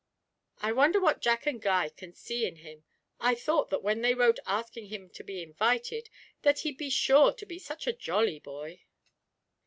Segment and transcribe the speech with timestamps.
[0.63, 2.83] 'I wonder what Jack and Guy can see in him.
[3.19, 6.09] I thought that when they wrote asking him to be invited,
[6.41, 8.81] that he'd be sure to be such a jolly boy!'